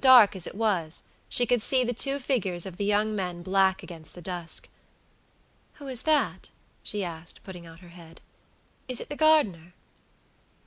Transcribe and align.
Dark 0.00 0.34
as 0.34 0.46
it 0.46 0.54
was, 0.54 1.02
she 1.28 1.44
could 1.44 1.60
see 1.60 1.84
the 1.84 1.92
two 1.92 2.18
figures 2.18 2.64
of 2.64 2.78
the 2.78 2.86
young 2.86 3.14
men 3.14 3.42
black 3.42 3.82
against 3.82 4.14
the 4.14 4.22
dusk. 4.22 4.70
"Who 5.74 5.88
is 5.88 6.04
that?" 6.04 6.48
she 6.82 7.04
asked, 7.04 7.44
putting 7.44 7.66
out 7.66 7.80
her 7.80 7.88
head. 7.90 8.22
"Is 8.88 8.98
it 8.98 9.10
the 9.10 9.14
gardener?" 9.16 9.74